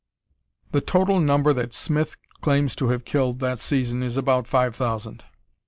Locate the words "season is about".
3.59-4.47